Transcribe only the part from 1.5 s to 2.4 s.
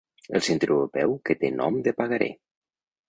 nom de pagaré.